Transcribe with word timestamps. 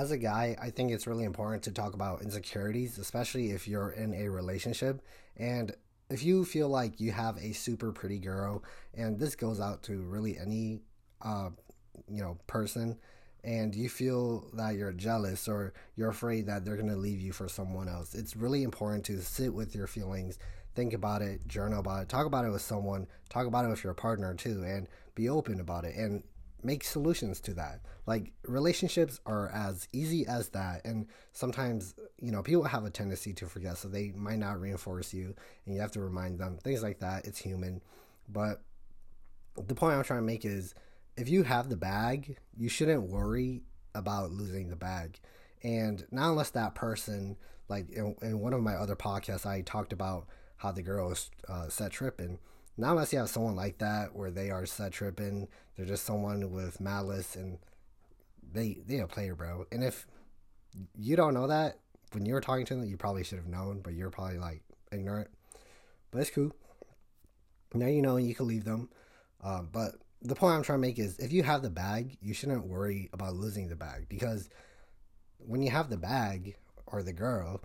as 0.00 0.10
a 0.10 0.16
guy, 0.16 0.56
I 0.58 0.70
think 0.70 0.92
it's 0.92 1.06
really 1.06 1.24
important 1.24 1.62
to 1.64 1.72
talk 1.72 1.92
about 1.92 2.22
insecurities, 2.22 2.96
especially 2.96 3.50
if 3.50 3.68
you're 3.68 3.90
in 3.90 4.14
a 4.14 4.30
relationship. 4.30 5.02
And 5.36 5.76
if 6.08 6.22
you 6.22 6.46
feel 6.46 6.70
like 6.70 7.00
you 7.00 7.12
have 7.12 7.36
a 7.36 7.52
super 7.52 7.92
pretty 7.92 8.18
girl, 8.18 8.64
and 8.94 9.18
this 9.18 9.34
goes 9.36 9.60
out 9.60 9.82
to 9.84 10.00
really 10.00 10.38
any, 10.38 10.80
uh, 11.20 11.50
you 12.08 12.22
know, 12.22 12.38
person, 12.46 12.96
and 13.44 13.74
you 13.74 13.90
feel 13.90 14.48
that 14.54 14.74
you're 14.74 14.92
jealous 14.92 15.46
or 15.46 15.74
you're 15.96 16.08
afraid 16.08 16.46
that 16.46 16.64
they're 16.64 16.76
going 16.76 16.88
to 16.88 16.96
leave 16.96 17.20
you 17.20 17.32
for 17.32 17.46
someone 17.46 17.86
else, 17.86 18.14
it's 18.14 18.34
really 18.34 18.62
important 18.62 19.04
to 19.04 19.20
sit 19.20 19.52
with 19.52 19.74
your 19.74 19.86
feelings, 19.86 20.38
think 20.74 20.94
about 20.94 21.20
it, 21.20 21.46
journal 21.46 21.80
about 21.80 22.04
it, 22.04 22.08
talk 22.08 22.24
about 22.24 22.46
it 22.46 22.50
with 22.50 22.62
someone, 22.62 23.06
talk 23.28 23.46
about 23.46 23.66
it 23.66 23.68
with 23.68 23.84
your 23.84 23.92
partner 23.92 24.32
too, 24.32 24.62
and 24.64 24.88
be 25.14 25.28
open 25.28 25.60
about 25.60 25.84
it. 25.84 25.94
And 25.94 26.22
make 26.64 26.84
solutions 26.84 27.40
to 27.40 27.54
that. 27.54 27.80
Like 28.06 28.32
relationships 28.44 29.20
are 29.26 29.48
as 29.50 29.88
easy 29.92 30.26
as 30.26 30.48
that. 30.50 30.84
And 30.84 31.06
sometimes, 31.32 31.94
you 32.20 32.32
know, 32.32 32.42
people 32.42 32.64
have 32.64 32.84
a 32.84 32.90
tendency 32.90 33.32
to 33.34 33.46
forget, 33.46 33.78
so 33.78 33.88
they 33.88 34.12
might 34.12 34.38
not 34.38 34.60
reinforce 34.60 35.12
you 35.14 35.34
and 35.64 35.74
you 35.74 35.80
have 35.80 35.92
to 35.92 36.00
remind 36.00 36.38
them. 36.38 36.58
Things 36.62 36.82
like 36.82 37.00
that. 37.00 37.26
It's 37.26 37.38
human. 37.38 37.82
But 38.28 38.62
the 39.56 39.74
point 39.74 39.96
I'm 39.96 40.04
trying 40.04 40.20
to 40.20 40.26
make 40.26 40.44
is 40.44 40.74
if 41.16 41.28
you 41.28 41.42
have 41.42 41.68
the 41.68 41.76
bag, 41.76 42.38
you 42.56 42.68
shouldn't 42.68 43.08
worry 43.08 43.62
about 43.94 44.30
losing 44.30 44.68
the 44.68 44.76
bag. 44.76 45.18
And 45.62 46.06
not 46.10 46.30
unless 46.30 46.50
that 46.50 46.74
person, 46.74 47.36
like 47.68 47.90
in, 47.90 48.16
in 48.22 48.40
one 48.40 48.54
of 48.54 48.62
my 48.62 48.74
other 48.74 48.96
podcasts, 48.96 49.46
I 49.46 49.60
talked 49.60 49.92
about 49.92 50.26
how 50.56 50.72
the 50.72 50.82
girl 50.82 51.08
was 51.08 51.30
uh, 51.48 51.68
set 51.68 51.92
tripping 51.92 52.38
not 52.80 52.92
unless 52.92 53.12
you 53.12 53.18
have 53.18 53.28
someone 53.28 53.56
like 53.56 53.78
that 53.78 54.14
where 54.14 54.30
they 54.30 54.50
are 54.50 54.66
set 54.66 54.92
tripping, 54.92 55.48
they're 55.76 55.86
just 55.86 56.04
someone 56.04 56.50
with 56.50 56.80
malice 56.80 57.36
and 57.36 57.58
they 58.52 58.78
they 58.86 58.98
a 58.98 59.06
player, 59.06 59.34
bro. 59.34 59.66
And 59.70 59.84
if 59.84 60.06
you 60.96 61.16
don't 61.16 61.34
know 61.34 61.46
that 61.46 61.78
when 62.12 62.26
you 62.26 62.34
were 62.34 62.40
talking 62.40 62.66
to 62.66 62.74
them, 62.74 62.84
you 62.84 62.96
probably 62.96 63.24
should 63.24 63.38
have 63.38 63.46
known, 63.46 63.80
but 63.82 63.94
you're 63.94 64.10
probably 64.10 64.38
like 64.38 64.62
ignorant. 64.92 65.28
But 66.10 66.22
it's 66.22 66.30
cool. 66.30 66.52
Now 67.74 67.86
you 67.86 68.02
know 68.02 68.16
and 68.16 68.26
you 68.26 68.34
can 68.34 68.48
leave 68.48 68.64
them. 68.64 68.88
Uh, 69.42 69.62
but 69.62 69.92
the 70.22 70.34
point 70.34 70.56
I'm 70.56 70.62
trying 70.62 70.78
to 70.78 70.86
make 70.86 70.98
is 70.98 71.18
if 71.18 71.32
you 71.32 71.42
have 71.42 71.62
the 71.62 71.70
bag, 71.70 72.18
you 72.20 72.34
shouldn't 72.34 72.66
worry 72.66 73.08
about 73.12 73.34
losing 73.34 73.68
the 73.68 73.76
bag 73.76 74.06
because 74.08 74.50
when 75.38 75.62
you 75.62 75.70
have 75.70 75.88
the 75.88 75.96
bag 75.96 76.56
or 76.86 77.02
the 77.02 77.12
girl, 77.12 77.62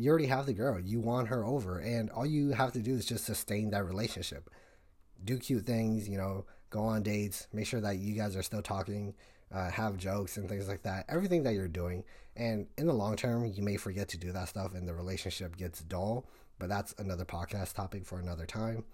you 0.00 0.08
already 0.08 0.26
have 0.26 0.46
the 0.46 0.54
girl. 0.54 0.80
You 0.80 0.98
want 0.98 1.28
her 1.28 1.44
over, 1.44 1.78
and 1.78 2.08
all 2.10 2.24
you 2.24 2.52
have 2.52 2.72
to 2.72 2.78
do 2.80 2.94
is 2.94 3.04
just 3.04 3.26
sustain 3.26 3.68
that 3.70 3.84
relationship. 3.84 4.48
Do 5.22 5.36
cute 5.36 5.66
things, 5.66 6.08
you 6.08 6.16
know, 6.16 6.46
go 6.70 6.80
on 6.80 7.02
dates, 7.02 7.48
make 7.52 7.66
sure 7.66 7.82
that 7.82 7.98
you 7.98 8.14
guys 8.14 8.34
are 8.34 8.42
still 8.42 8.62
talking, 8.62 9.14
uh, 9.52 9.70
have 9.70 9.98
jokes 9.98 10.38
and 10.38 10.48
things 10.48 10.68
like 10.68 10.82
that. 10.84 11.04
Everything 11.10 11.42
that 11.42 11.52
you're 11.52 11.68
doing, 11.68 12.02
and 12.34 12.66
in 12.78 12.86
the 12.86 12.94
long 12.94 13.14
term, 13.14 13.44
you 13.44 13.62
may 13.62 13.76
forget 13.76 14.08
to 14.08 14.16
do 14.16 14.32
that 14.32 14.48
stuff, 14.48 14.74
and 14.74 14.88
the 14.88 14.94
relationship 14.94 15.56
gets 15.58 15.82
dull. 15.82 16.24
But 16.58 16.70
that's 16.70 16.94
another 16.96 17.26
podcast 17.26 17.74
topic 17.74 18.06
for 18.06 18.20
another 18.20 18.46
time. 18.46 18.84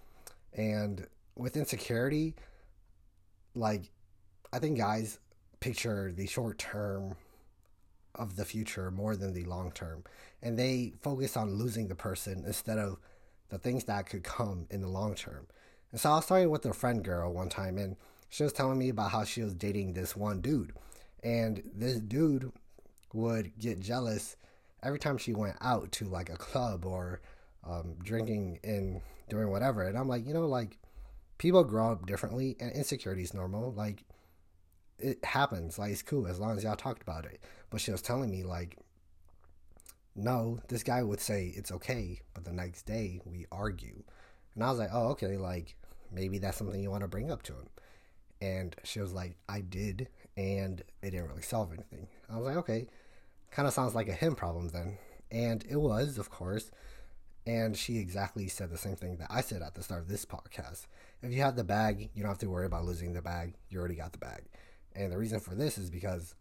And 0.54 1.06
with 1.36 1.56
insecurity, 1.56 2.34
like 3.54 3.92
I 4.52 4.58
think 4.58 4.76
guys 4.76 5.20
picture 5.60 6.12
the 6.12 6.26
short 6.26 6.58
term 6.58 7.14
of 8.16 8.36
the 8.36 8.44
future 8.44 8.90
more 8.90 9.16
than 9.16 9.32
the 9.32 9.44
long 9.44 9.70
term. 9.72 10.04
And 10.42 10.58
they 10.58 10.94
focus 11.00 11.36
on 11.36 11.54
losing 11.54 11.88
the 11.88 11.94
person 11.94 12.44
instead 12.46 12.78
of 12.78 12.98
the 13.48 13.58
things 13.58 13.84
that 13.84 14.08
could 14.08 14.24
come 14.24 14.66
in 14.70 14.80
the 14.80 14.88
long 14.88 15.14
term. 15.14 15.46
And 15.92 16.00
so 16.00 16.10
I 16.10 16.16
was 16.16 16.26
talking 16.26 16.50
with 16.50 16.66
a 16.66 16.72
friend 16.72 17.04
girl 17.04 17.32
one 17.32 17.48
time, 17.48 17.78
and 17.78 17.96
she 18.28 18.42
was 18.42 18.52
telling 18.52 18.78
me 18.78 18.88
about 18.88 19.12
how 19.12 19.24
she 19.24 19.42
was 19.42 19.54
dating 19.54 19.92
this 19.92 20.16
one 20.16 20.40
dude. 20.40 20.72
And 21.22 21.62
this 21.74 21.98
dude 21.98 22.52
would 23.12 23.58
get 23.58 23.80
jealous 23.80 24.36
every 24.82 24.98
time 24.98 25.18
she 25.18 25.32
went 25.32 25.56
out 25.60 25.90
to 25.92 26.04
like 26.04 26.28
a 26.28 26.36
club 26.36 26.84
or 26.84 27.20
um, 27.64 27.96
drinking 28.02 28.60
and 28.62 29.00
doing 29.28 29.50
whatever. 29.50 29.82
And 29.82 29.96
I'm 29.96 30.08
like, 30.08 30.26
you 30.26 30.34
know, 30.34 30.46
like 30.46 30.78
people 31.38 31.64
grow 31.64 31.92
up 31.92 32.06
differently 32.06 32.56
and 32.60 32.72
insecurity 32.72 33.22
is 33.22 33.34
normal. 33.34 33.72
Like 33.72 34.04
it 34.98 35.24
happens. 35.24 35.78
Like 35.78 35.92
it's 35.92 36.02
cool 36.02 36.26
as 36.26 36.38
long 36.38 36.56
as 36.56 36.64
y'all 36.64 36.76
talked 36.76 37.02
about 37.02 37.24
it. 37.24 37.40
But 37.70 37.80
she 37.80 37.90
was 37.90 38.02
telling 38.02 38.30
me 38.30 38.42
like, 38.42 38.78
no, 40.14 40.60
this 40.68 40.82
guy 40.82 41.02
would 41.02 41.20
say 41.20 41.52
it's 41.54 41.72
okay, 41.72 42.20
but 42.34 42.44
the 42.44 42.52
next 42.52 42.82
day 42.82 43.20
we 43.24 43.46
argue, 43.52 44.02
and 44.54 44.64
I 44.64 44.70
was 44.70 44.78
like, 44.78 44.90
oh 44.92 45.08
okay, 45.08 45.36
like 45.36 45.76
maybe 46.10 46.38
that's 46.38 46.56
something 46.56 46.80
you 46.80 46.90
want 46.90 47.02
to 47.02 47.08
bring 47.08 47.30
up 47.30 47.42
to 47.44 47.52
him. 47.52 47.68
And 48.40 48.76
she 48.84 49.00
was 49.00 49.12
like, 49.12 49.36
I 49.48 49.60
did, 49.60 50.08
and 50.36 50.82
it 51.02 51.10
didn't 51.10 51.28
really 51.28 51.42
solve 51.42 51.72
anything. 51.72 52.08
I 52.30 52.36
was 52.36 52.46
like, 52.46 52.56
okay, 52.56 52.86
kind 53.50 53.66
of 53.66 53.74
sounds 53.74 53.94
like 53.94 54.08
a 54.08 54.12
him 54.12 54.34
problem 54.34 54.68
then. 54.68 54.98
And 55.30 55.64
it 55.68 55.76
was, 55.76 56.18
of 56.18 56.30
course. 56.30 56.70
And 57.46 57.76
she 57.76 57.98
exactly 57.98 58.48
said 58.48 58.70
the 58.70 58.78
same 58.78 58.96
thing 58.96 59.16
that 59.18 59.28
I 59.30 59.40
said 59.40 59.62
at 59.62 59.74
the 59.74 59.82
start 59.82 60.02
of 60.02 60.08
this 60.08 60.24
podcast. 60.24 60.86
If 61.22 61.32
you 61.32 61.42
have 61.42 61.56
the 61.56 61.64
bag, 61.64 62.10
you 62.14 62.22
don't 62.22 62.30
have 62.30 62.38
to 62.38 62.50
worry 62.50 62.66
about 62.66 62.84
losing 62.84 63.12
the 63.12 63.22
bag. 63.22 63.54
You 63.70 63.78
already 63.78 63.94
got 63.94 64.12
the 64.12 64.18
bag. 64.18 64.42
And 64.96 65.12
the 65.12 65.18
reason 65.18 65.40
for 65.40 65.54
this 65.54 65.78
is 65.78 65.90
because, 65.90 66.34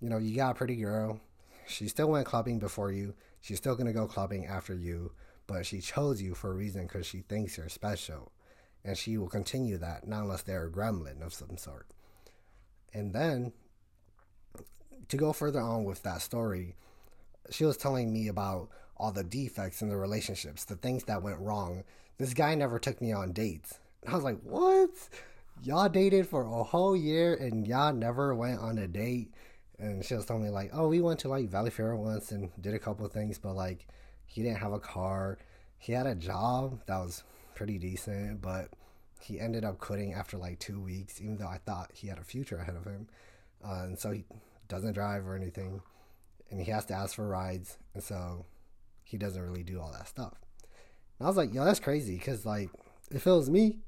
you 0.00 0.08
know, 0.08 0.18
you 0.18 0.34
got 0.34 0.52
a 0.52 0.54
pretty 0.54 0.76
girl. 0.76 1.20
She 1.66 1.88
still 1.88 2.08
went 2.08 2.26
clubbing 2.26 2.58
before 2.58 2.90
you. 2.90 3.14
She's 3.40 3.58
still 3.58 3.74
going 3.74 3.86
to 3.86 3.92
go 3.92 4.06
clubbing 4.06 4.46
after 4.46 4.74
you. 4.74 5.12
But 5.46 5.66
she 5.66 5.80
chose 5.80 6.20
you 6.20 6.34
for 6.34 6.50
a 6.50 6.54
reason 6.54 6.86
because 6.86 7.06
she 7.06 7.20
thinks 7.20 7.56
you're 7.56 7.68
special. 7.68 8.32
And 8.84 8.96
she 8.96 9.18
will 9.18 9.28
continue 9.28 9.76
that, 9.78 10.06
not 10.06 10.22
unless 10.22 10.42
they're 10.42 10.66
a 10.66 10.70
gremlin 10.70 11.20
of 11.20 11.34
some 11.34 11.58
sort. 11.58 11.86
And 12.94 13.12
then, 13.12 13.52
to 15.08 15.16
go 15.16 15.32
further 15.32 15.60
on 15.60 15.84
with 15.84 16.02
that 16.04 16.22
story, 16.22 16.74
she 17.50 17.64
was 17.64 17.76
telling 17.76 18.12
me 18.12 18.28
about 18.28 18.68
all 18.96 19.12
the 19.12 19.24
defects 19.24 19.82
in 19.82 19.88
the 19.88 19.96
relationships, 19.96 20.64
the 20.64 20.76
things 20.76 21.04
that 21.04 21.22
went 21.22 21.38
wrong. 21.38 21.84
This 22.18 22.34
guy 22.34 22.54
never 22.54 22.78
took 22.78 23.00
me 23.00 23.12
on 23.12 23.32
dates. 23.32 23.78
I 24.06 24.14
was 24.14 24.24
like, 24.24 24.40
what? 24.42 24.90
Y'all 25.62 25.88
dated 25.88 26.28
for 26.28 26.42
a 26.42 26.62
whole 26.62 26.96
year 26.96 27.34
and 27.34 27.66
y'all 27.66 27.92
never 27.92 28.34
went 28.34 28.60
on 28.60 28.78
a 28.78 28.86
date. 28.86 29.32
And 29.78 30.04
she 30.04 30.14
was 30.14 30.26
telling 30.26 30.42
me 30.42 30.50
like, 30.50 30.70
oh, 30.72 30.88
we 30.88 31.00
went 31.00 31.20
to 31.20 31.28
like 31.28 31.48
Valley 31.48 31.70
Fair 31.70 31.94
once 31.94 32.32
and 32.32 32.50
did 32.60 32.74
a 32.74 32.78
couple 32.78 33.06
things, 33.08 33.38
but 33.38 33.54
like 33.54 33.86
he 34.26 34.42
didn't 34.42 34.58
have 34.58 34.72
a 34.72 34.80
car. 34.80 35.38
He 35.78 35.92
had 35.92 36.06
a 36.06 36.14
job 36.14 36.80
that 36.86 36.98
was 36.98 37.22
pretty 37.54 37.78
decent, 37.78 38.42
but 38.42 38.70
he 39.20 39.38
ended 39.38 39.64
up 39.64 39.78
quitting 39.78 40.14
after 40.14 40.36
like 40.36 40.58
two 40.58 40.80
weeks, 40.80 41.20
even 41.20 41.36
though 41.36 41.48
I 41.48 41.58
thought 41.64 41.90
he 41.92 42.08
had 42.08 42.18
a 42.18 42.24
future 42.24 42.58
ahead 42.58 42.76
of 42.76 42.84
him. 42.84 43.08
Uh, 43.64 43.84
and 43.84 43.98
so 43.98 44.10
he 44.10 44.24
doesn't 44.68 44.92
drive 44.94 45.26
or 45.26 45.34
anything, 45.36 45.80
and 46.50 46.60
he 46.60 46.70
has 46.70 46.84
to 46.86 46.94
ask 46.94 47.16
for 47.16 47.26
rides, 47.26 47.78
and 47.94 48.02
so 48.02 48.46
he 49.02 49.16
doesn't 49.16 49.42
really 49.42 49.64
do 49.64 49.80
all 49.80 49.92
that 49.92 50.08
stuff. 50.08 50.34
And 51.18 51.26
I 51.26 51.28
was 51.28 51.36
like, 51.36 51.52
yo, 51.52 51.64
that's 51.64 51.80
crazy, 51.80 52.16
because 52.16 52.46
like 52.46 52.70
if 53.10 53.26
it 53.26 53.30
was 53.30 53.50
me, 53.50 53.78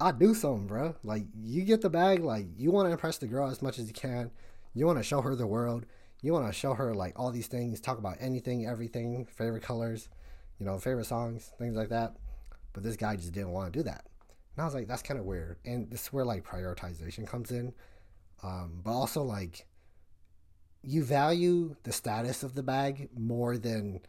I 0.00 0.12
do 0.12 0.34
something, 0.34 0.66
bro. 0.66 0.94
Like 1.04 1.24
you 1.38 1.62
get 1.62 1.82
the 1.82 1.90
bag, 1.90 2.24
like 2.24 2.46
you 2.56 2.70
want 2.70 2.88
to 2.88 2.92
impress 2.92 3.18
the 3.18 3.26
girl 3.26 3.50
as 3.50 3.60
much 3.60 3.78
as 3.78 3.86
you 3.86 3.92
can. 3.92 4.30
You 4.74 4.86
want 4.86 4.98
to 4.98 5.04
show 5.04 5.20
her 5.20 5.34
the 5.34 5.46
world. 5.46 5.84
You 6.22 6.32
want 6.32 6.46
to 6.46 6.52
show 6.52 6.74
her 6.74 6.94
like 6.94 7.18
all 7.18 7.30
these 7.30 7.48
things, 7.48 7.80
talk 7.80 7.98
about 7.98 8.16
anything, 8.18 8.66
everything, 8.66 9.26
favorite 9.26 9.62
colors, 9.62 10.08
you 10.58 10.66
know, 10.66 10.78
favorite 10.78 11.06
songs, 11.06 11.52
things 11.58 11.76
like 11.76 11.90
that. 11.90 12.16
But 12.72 12.82
this 12.82 12.96
guy 12.96 13.16
just 13.16 13.32
didn't 13.32 13.50
want 13.50 13.72
to 13.72 13.78
do 13.78 13.82
that. 13.84 14.06
And 14.56 14.62
I 14.62 14.64
was 14.64 14.74
like, 14.74 14.88
that's 14.88 15.02
kind 15.02 15.20
of 15.20 15.26
weird. 15.26 15.58
And 15.64 15.90
this 15.90 16.04
is 16.04 16.12
where 16.12 16.24
like 16.24 16.44
prioritization 16.44 17.26
comes 17.26 17.50
in. 17.50 17.74
Um, 18.42 18.80
but 18.82 18.92
also 18.92 19.22
like 19.22 19.66
you 20.82 21.04
value 21.04 21.76
the 21.82 21.92
status 21.92 22.42
of 22.42 22.54
the 22.54 22.62
bag 22.62 23.10
more 23.14 23.58
than 23.58 24.00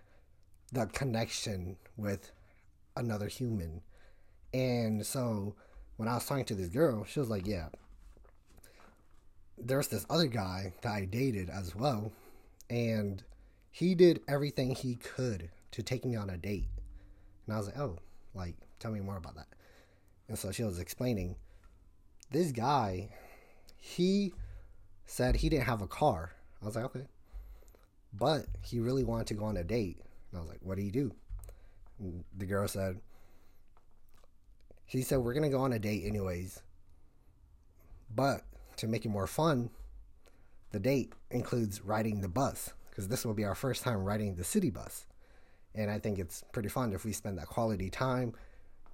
the 0.72 0.86
connection 0.86 1.76
with 1.98 2.32
another 2.96 3.28
human. 3.28 3.82
And 4.54 5.06
so 5.06 5.56
when 6.02 6.08
I 6.08 6.16
was 6.16 6.26
talking 6.26 6.46
to 6.46 6.56
this 6.56 6.70
girl, 6.70 7.06
she 7.06 7.20
was 7.20 7.30
like, 7.30 7.46
"Yeah, 7.46 7.68
there's 9.56 9.88
this 9.88 10.04
other 10.10 10.26
guy 10.26 10.74
that 10.82 10.92
I 10.92 11.06
dated 11.06 11.48
as 11.48 11.76
well, 11.76 12.12
and 12.72 13.24
he 13.70 13.94
did 13.94 14.20
everything 14.28 14.74
he 14.74 14.96
could 14.96 15.52
to 15.70 15.84
take 15.84 16.04
me 16.04 16.16
on 16.16 16.32
a 16.32 16.40
date." 16.40 16.66
And 17.46 17.54
I 17.54 17.60
was 17.60 17.68
like, 17.68 17.78
"Oh, 17.78 18.00
like 18.34 18.56
tell 18.80 18.90
me 18.90 19.00
more 19.00 19.18
about 19.18 19.36
that." 19.36 19.50
And 20.28 20.40
so 20.40 20.52
she 20.52 20.64
was 20.64 20.80
explaining, 20.80 21.36
this 22.32 22.52
guy, 22.52 23.10
he 23.78 24.34
said 25.06 25.36
he 25.36 25.50
didn't 25.50 25.66
have 25.66 25.84
a 25.84 25.88
car. 25.88 26.32
I 26.64 26.66
was 26.66 26.76
like, 26.76 26.86
"Okay." 26.86 27.06
But 28.12 28.48
he 28.64 28.80
really 28.80 29.04
wanted 29.04 29.28
to 29.28 29.36
go 29.36 29.46
on 29.46 29.56
a 29.56 29.64
date. 29.64 30.02
And 30.32 30.40
I 30.40 30.42
was 30.42 30.50
like, 30.50 30.62
"What 30.64 30.78
do 30.78 30.82
you 30.82 30.92
do?" 30.92 31.12
And 32.00 32.24
the 32.36 32.48
girl 32.48 32.68
said, 32.68 33.02
he 34.98 35.04
said, 35.04 35.20
We're 35.20 35.34
going 35.34 35.50
to 35.50 35.56
go 35.56 35.62
on 35.62 35.74
a 35.74 35.80
date 35.80 36.04
anyways. 36.06 36.62
But 38.14 38.42
to 38.78 38.88
make 38.88 39.06
it 39.06 39.10
more 39.10 39.28
fun, 39.28 39.70
the 40.72 40.80
date 40.80 41.14
includes 41.30 41.82
riding 41.82 42.22
the 42.22 42.28
bus 42.28 42.74
because 42.90 43.08
this 43.08 43.26
will 43.26 43.34
be 43.34 43.46
our 43.46 43.56
first 43.56 43.84
time 43.84 44.04
riding 44.04 44.36
the 44.36 44.44
city 44.44 44.70
bus. 44.70 45.06
And 45.74 45.90
I 45.90 46.00
think 46.00 46.20
it's 46.20 46.44
pretty 46.52 46.68
fun 46.68 46.92
if 46.92 47.06
we 47.06 47.14
spend 47.14 47.38
that 47.38 47.48
quality 47.48 47.90
time. 47.90 48.34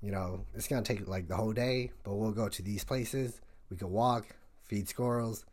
You 0.02 0.12
know, 0.12 0.46
it's 0.54 0.68
going 0.68 0.84
to 0.84 0.96
take 0.96 1.08
like 1.08 1.28
the 1.28 1.36
whole 1.36 1.54
day, 1.54 1.92
but 2.04 2.14
we'll 2.14 2.32
go 2.32 2.48
to 2.48 2.62
these 2.62 2.84
places. 2.84 3.42
We 3.72 3.78
could 3.78 3.88
walk, 3.88 4.28
feed 4.64 4.88
squirrels. 4.88 5.46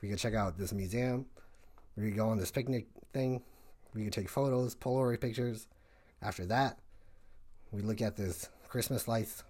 We 0.00 0.08
could 0.08 0.18
check 0.18 0.34
out 0.34 0.56
this 0.56 0.72
museum. 0.72 1.26
We 1.96 2.04
could 2.04 2.16
go 2.16 2.28
on 2.28 2.38
this 2.38 2.52
picnic 2.52 2.86
thing. 3.12 3.42
We 3.94 4.04
could 4.04 4.12
take 4.12 4.28
photos, 4.28 4.76
Polaroid 4.76 5.20
pictures. 5.20 5.66
After 6.22 6.46
that, 6.46 6.78
we 7.72 7.82
look 7.82 8.00
at 8.00 8.16
this 8.16 8.48
Christmas 8.68 9.08
lights 9.08 9.42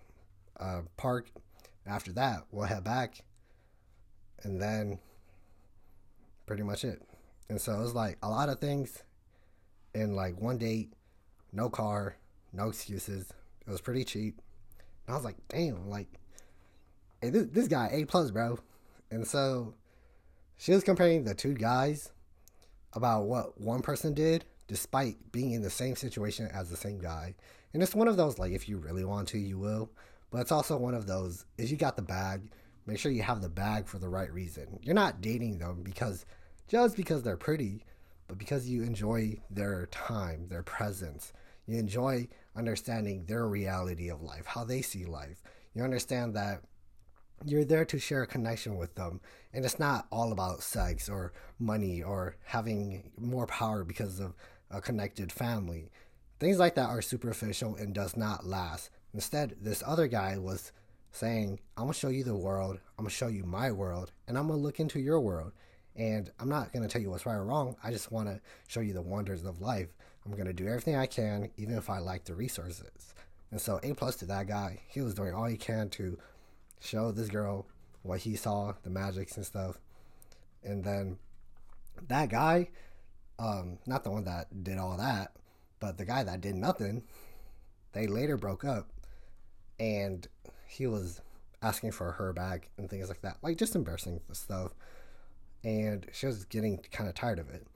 uh, 0.59 0.83
park. 0.97 1.31
After 1.87 2.13
that, 2.13 2.45
we'll 2.51 2.67
head 2.67 2.85
back, 2.85 3.21
and 4.43 4.61
then 4.61 4.99
pretty 6.47 6.63
much 6.63 6.85
it. 6.85 7.03
And 7.49 7.61
so 7.61 7.75
it 7.75 7.81
was 7.81 7.95
like 7.95 8.19
a 8.23 8.29
lot 8.29 8.49
of 8.49 8.61
things 8.61 9.03
in 9.95 10.15
like 10.15 10.41
one 10.41 10.59
date, 10.59 10.93
no 11.53 11.69
car, 11.69 12.17
no 12.53 12.69
excuses. 12.69 13.33
It 13.67 13.71
was 13.71 13.81
pretty 13.81 14.05
cheap. 14.05 14.41
And 15.07 15.15
I 15.15 15.17
was 15.17 15.25
like, 15.25 15.37
damn, 15.49 15.89
like, 15.89 16.09
hey, 17.23 17.31
this, 17.31 17.47
this 17.47 17.69
guy 17.69 17.89
A 17.93 18.05
plus, 18.05 18.31
bro. 18.31 18.59
And 19.11 19.27
so 19.27 19.75
she 20.57 20.73
was 20.73 20.85
comparing 20.85 21.25
the 21.25 21.35
two 21.35 21.55
guys 21.55 22.13
about 22.93 23.25
what 23.25 23.61
one 23.61 23.81
person 23.81 24.15
did 24.15 24.45
despite 24.67 25.33
being 25.33 25.53
in 25.53 25.63
the 25.63 25.71
same 25.71 25.97
situation 25.97 26.49
as 26.53 26.69
the 26.69 26.77
same 26.77 26.99
guy. 26.99 27.35
And 27.73 27.83
it's 27.83 27.95
one 27.95 28.09
of 28.09 28.17
those 28.17 28.39
like 28.39 28.53
if 28.53 28.69
you 28.69 28.79
really 28.79 29.05
want 29.05 29.29
to, 29.29 29.39
you 29.39 29.59
will. 29.59 29.91
But 30.31 30.43
it's 30.43 30.53
also 30.53 30.77
one 30.77 30.95
of 30.95 31.07
those 31.07 31.47
is 31.57 31.71
you 31.71 31.77
got 31.77 31.97
the 31.97 32.03
bag, 32.03 32.51
make 32.87 32.99
sure 32.99 33.13
you 33.13 33.23
have 33.23 33.41
the 33.41 33.49
bag 33.49 33.87
for 33.87 33.99
the 33.99 34.09
right 34.09 34.33
reason. 34.33 34.79
You're 34.83 34.95
not 34.95 35.21
dating 35.21 35.59
them 35.59 35.83
because 35.83 36.27
just 36.69 36.97
because 36.97 37.23
they're 37.23 37.37
pretty, 37.37 37.85
but 38.27 38.39
because 38.39 38.69
you 38.69 38.83
enjoy 38.83 39.41
their 39.51 39.87
time, 39.87 40.49
their 40.49 40.63
presence. 40.63 41.33
You 41.67 41.79
enjoy 41.79 42.29
understanding 42.57 43.25
their 43.27 43.47
reality 43.47 44.11
of 44.11 44.23
life, 44.23 44.47
how 44.47 44.65
they 44.65 44.83
see 44.83 45.05
life. 45.05 45.43
You 45.75 45.83
understand 45.83 46.35
that 46.35 46.63
you're 47.45 47.65
there 47.65 47.85
to 47.85 47.99
share 47.99 48.23
a 48.23 48.27
connection 48.27 48.77
with 48.77 48.95
them 48.95 49.21
and 49.53 49.65
it's 49.65 49.79
not 49.79 50.07
all 50.11 50.33
about 50.33 50.63
sex 50.63 51.09
or 51.09 51.33
money 51.59 52.03
or 52.03 52.37
having 52.45 53.11
more 53.17 53.47
power 53.47 53.85
because 53.85 54.19
of 54.19 54.35
a 54.71 54.81
connected 54.81 55.31
family 55.31 55.91
things 56.41 56.59
like 56.59 56.75
that 56.75 56.89
are 56.89 57.03
superficial 57.03 57.77
and 57.77 57.95
does 57.95 58.17
not 58.17 58.47
last 58.47 58.91
instead 59.19 59.57
this 59.61 59.83
other 59.85 60.07
guy 60.07 60.39
was 60.39 60.71
saying 61.11 61.59
i'm 61.77 61.87
gonna 61.87 61.93
show 61.93 62.09
you 62.09 62.23
the 62.23 62.37
world. 62.37 62.79
I'm 62.97 63.05
gonna 63.05 63.11
show 63.11 63.27
you 63.27 63.43
my 63.43 63.73
world 63.73 64.13
and 64.29 64.39
i'm 64.39 64.47
gonna 64.47 64.61
look 64.61 64.79
into 64.79 65.01
your 65.01 65.19
world. 65.19 65.51
And 65.97 66.31
i'm 66.39 66.49
not 66.49 66.73
gonna 66.73 66.87
tell 66.87 67.03
you 67.03 67.11
what's 67.11 67.27
right 67.27 67.35
or 67.35 67.45
wrong. 67.45 67.75
I 67.83 67.91
just 67.91 68.13
want 68.13 68.29
to 68.29 68.41
show 68.69 68.79
you 68.79 68.93
the 68.93 69.03
wonders 69.03 69.45
of 69.45 69.61
life. 69.61 69.89
I'm 70.25 70.37
gonna 70.37 70.53
do 70.53 70.69
everything 70.69 70.95
i 70.95 71.07
can 71.07 71.51
even 71.57 71.77
if 71.77 71.91
i 71.91 71.99
lack 71.99 72.27
the 72.27 72.37
resources. 72.37 73.13
And 73.51 73.61
so 73.61 73.81
a 73.83 73.93
plus 73.95 74.15
to 74.17 74.27
that 74.27 74.47
guy. 74.47 74.83
He 74.87 75.01
was 75.01 75.15
doing 75.15 75.35
all 75.35 75.47
he 75.47 75.57
can 75.57 75.89
to 75.91 76.17
show 76.79 77.11
this 77.11 77.29
girl 77.29 77.67
what 78.03 78.21
he 78.21 78.37
saw, 78.37 78.75
the 78.85 78.91
magics 78.91 79.37
and 79.37 79.45
stuff. 79.45 79.81
And 80.63 80.85
then 80.85 81.19
that 82.07 82.29
guy, 82.29 82.69
um, 83.41 83.79
not 83.85 84.05
the 84.05 84.13
one 84.13 84.27
that 84.27 84.63
did 84.63 84.79
all 84.79 84.97
that, 84.97 85.33
but 85.81 85.99
the 85.99 86.05
guy 86.05 86.23
that 86.23 86.41
did 86.41 86.55
nothing, 86.55 87.03
they 87.95 88.07
later 88.07 88.37
broke 88.37 88.65
up 88.65 88.93
and 89.79 90.27
he 90.67 90.87
was 90.87 91.21
asking 91.63 91.93
for 91.93 92.13
her 92.13 92.33
back 92.33 92.71
and 92.79 92.89
things 92.89 93.09
like 93.09 93.23
that. 93.23 93.39
Like 93.43 93.57
just 93.57 93.75
embarrassing 93.75 94.21
stuff. 94.33 94.73
And 95.65 96.07
she 96.13 96.27
was 96.27 96.45
getting 96.45 96.79
kind 96.93 97.09
of 97.09 97.15
tired 97.15 97.39
of 97.39 97.51
it. 97.51 97.67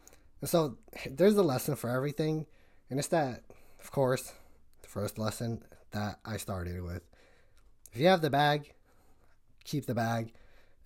And 0.40 0.48
so 0.48 0.76
there's 1.10 1.36
a 1.36 1.42
lesson 1.42 1.76
for 1.76 1.90
everything. 1.90 2.46
And 2.90 2.98
it's 2.98 3.08
that, 3.08 3.42
of 3.80 3.90
course, 3.90 4.32
the 4.82 4.88
first 4.88 5.18
lesson 5.18 5.64
that 5.92 6.18
I 6.24 6.36
started 6.36 6.82
with. 6.82 7.02
If 7.92 8.00
you 8.00 8.06
have 8.06 8.22
the 8.22 8.30
bag, 8.30 8.72
keep 9.64 9.86
the 9.86 9.94
bag, 9.94 10.32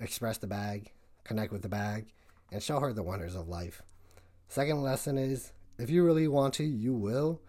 express 0.01 0.39
the 0.39 0.47
bag, 0.47 0.93
connect 1.25 1.53
with 1.53 1.63
the 1.63 1.69
bag, 1.69 2.07
and 2.51 2.63
show 2.63 2.81
her 2.81 2.93
the 2.93 3.03
wonders 3.03 3.35
of 3.35 3.49
life. 3.49 3.83
Second 4.49 4.83
lesson 4.83 5.19
is 5.19 5.53
if 5.79 5.91
you 5.91 6.05
really 6.05 6.29
want 6.29 6.55
to, 6.55 6.65
you 6.65 6.95
will. 6.95 7.41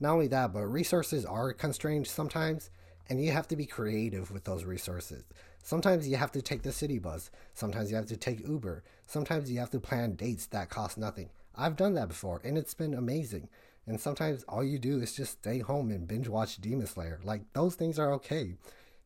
Not 0.00 0.12
only 0.12 0.28
that, 0.28 0.52
but 0.52 0.66
resources 0.66 1.24
are 1.24 1.52
constrained 1.52 2.06
sometimes, 2.06 2.70
and 3.08 3.22
you 3.22 3.32
have 3.32 3.48
to 3.48 3.56
be 3.56 3.66
creative 3.66 4.30
with 4.30 4.44
those 4.44 4.64
resources. 4.64 5.24
Sometimes 5.62 6.08
you 6.08 6.16
have 6.16 6.32
to 6.32 6.42
take 6.42 6.62
the 6.62 6.72
city 6.72 6.98
bus, 6.98 7.30
sometimes 7.54 7.90
you 7.90 7.96
have 7.96 8.06
to 8.06 8.16
take 8.16 8.46
Uber, 8.46 8.82
sometimes 9.06 9.50
you 9.50 9.58
have 9.58 9.70
to 9.70 9.80
plan 9.80 10.14
dates 10.14 10.46
that 10.46 10.70
cost 10.70 10.98
nothing. 10.98 11.30
I've 11.54 11.76
done 11.76 11.94
that 11.94 12.08
before, 12.08 12.40
and 12.44 12.56
it's 12.56 12.74
been 12.74 12.94
amazing. 12.94 13.48
And 13.86 14.00
sometimes 14.00 14.44
all 14.48 14.64
you 14.64 14.78
do 14.78 15.00
is 15.00 15.14
just 15.14 15.32
stay 15.32 15.58
home 15.58 15.90
and 15.90 16.06
binge 16.06 16.28
watch 16.28 16.60
Demon 16.60 16.86
Slayer. 16.86 17.20
Like, 17.24 17.52
those 17.52 17.74
things 17.74 17.98
are 17.98 18.12
okay 18.14 18.54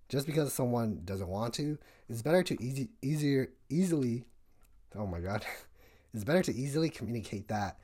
just 0.09 0.27
because 0.27 0.53
someone 0.53 1.01
doesn't 1.05 1.29
want 1.29 1.55
to, 1.55 1.79
it's 2.09 2.23
better 2.23 2.43
to 2.43 2.63
easy 2.63 2.91
easier 3.03 3.49
easily 3.69 4.27
oh 4.97 5.07
my 5.07 5.21
god. 5.21 5.45
it's 6.15 6.25
better 6.25 6.43
to 6.43 6.55
easily 6.55 6.89
communicate 6.89 7.49
that 7.49 7.79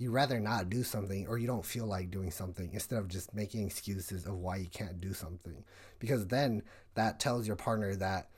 you 0.00 0.10
rather 0.10 0.40
not 0.40 0.70
do 0.70 0.82
something 0.82 1.26
or 1.26 1.36
you 1.36 1.46
don't 1.46 1.64
feel 1.64 1.84
like 1.84 2.10
doing 2.10 2.30
something 2.30 2.70
instead 2.72 2.98
of 2.98 3.06
just 3.06 3.34
making 3.34 3.66
excuses 3.66 4.24
of 4.24 4.34
why 4.38 4.56
you 4.56 4.68
can't 4.68 4.98
do 4.98 5.12
something. 5.12 5.62
Because 5.98 6.26
then 6.26 6.62
that 6.94 7.20
tells 7.20 7.46
your 7.46 7.56
partner 7.56 7.94
that 7.96 8.30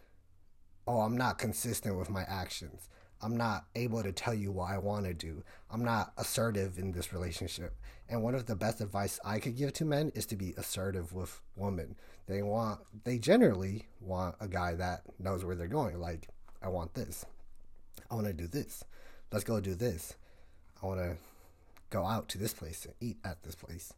oh, 0.89 1.03
I'm 1.03 1.17
not 1.17 1.39
consistent 1.39 1.97
with 1.97 2.11
my 2.11 2.25
actions. 2.27 2.89
I'm 3.23 3.37
not 3.37 3.67
able 3.77 4.03
to 4.03 4.11
tell 4.11 4.35
you 4.35 4.51
what 4.51 4.73
I 4.73 4.79
want 4.79 5.05
to 5.05 5.15
do. 5.15 5.45
I'm 5.71 5.85
not 5.85 6.13
assertive 6.17 6.77
in 6.77 6.91
this 6.91 7.13
relationship. 7.13 7.77
And 8.09 8.25
one 8.25 8.35
of 8.35 8.47
the 8.47 8.57
best 8.57 8.81
advice 8.81 9.21
I 9.25 9.39
could 9.39 9.57
give 9.57 9.73
to 9.75 9.85
men 9.85 10.11
is 10.17 10.27
to 10.27 10.37
be 10.37 10.55
assertive 10.57 11.13
with 11.13 11.41
women. 11.55 11.95
They 12.27 12.43
want, 12.43 12.81
they 13.05 13.19
generally 13.19 13.87
want 14.01 14.35
a 14.41 14.49
guy 14.49 14.75
that 14.75 15.03
knows 15.21 15.45
where 15.45 15.55
they're 15.55 15.69
going. 15.69 16.01
Like, 16.01 16.27
I 16.61 16.69
want 16.69 16.95
this. 16.95 17.25
I 18.11 18.17
want 18.17 18.27
to 18.27 18.33
do 18.33 18.49
this. 18.49 18.83
Let's 19.31 19.45
go 19.45 19.61
do 19.61 19.77
this. 19.77 20.17
I 20.83 20.87
want 20.87 20.99
to 20.99 21.17
go 21.93 22.07
out 22.07 22.29
to 22.31 22.39
this 22.39 22.55
place 22.55 22.85
and 22.85 22.95
eat 23.01 23.19
at 23.25 23.43
this 23.43 23.55
place. 23.55 23.93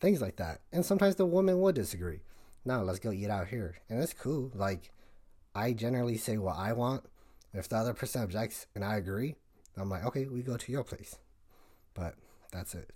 Things 0.00 0.20
like 0.20 0.36
that. 0.36 0.60
And 0.72 0.84
sometimes 0.84 1.14
the 1.14 1.26
woman 1.26 1.60
would 1.60 1.76
disagree. 1.76 2.20
No, 2.64 2.82
let's 2.82 2.98
go 2.98 3.12
eat 3.12 3.30
out 3.30 3.48
here. 3.48 3.76
And 3.88 4.02
it's 4.02 4.12
cool. 4.12 4.50
Like, 4.54 4.90
I 5.54 5.72
generally 5.72 6.16
say 6.16 6.36
what 6.36 6.56
I 6.56 6.72
want 6.72 7.04
if 7.52 7.68
the 7.68 7.76
other 7.76 7.94
person 7.94 8.22
objects 8.22 8.66
and 8.74 8.84
I 8.84 8.96
agree, 8.96 9.36
I'm 9.76 9.88
like, 9.88 10.04
okay, 10.06 10.26
we 10.26 10.42
go 10.42 10.56
to 10.56 10.72
your 10.72 10.84
place. 10.84 11.18
But 11.94 12.14
that's 12.52 12.74
it. 12.74 12.90